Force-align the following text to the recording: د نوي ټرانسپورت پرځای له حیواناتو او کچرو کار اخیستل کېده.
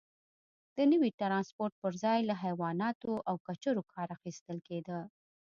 د 0.75 0.77
نوي 0.91 1.09
ټرانسپورت 1.19 1.73
پرځای 1.83 2.19
له 2.29 2.35
حیواناتو 2.43 3.11
او 3.29 3.35
کچرو 3.47 3.81
کار 3.93 4.07
اخیستل 4.17 4.57
کېده. 4.67 4.99